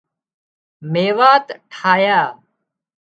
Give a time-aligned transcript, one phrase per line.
[0.91, 2.21] ميوات ٺاهيا